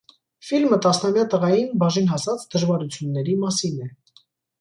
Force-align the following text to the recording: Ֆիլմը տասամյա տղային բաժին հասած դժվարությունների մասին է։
Ֆիլմը 0.45 0.77
տասամյա 0.85 1.25
տղային 1.33 1.69
բաժին 1.83 2.07
հասած 2.13 2.47
դժվարությունների 2.55 3.37
մասին 3.45 3.77
է։ 3.85 3.91